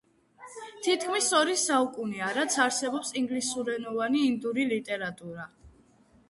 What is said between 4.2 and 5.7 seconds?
ინდური ლიტერატურა.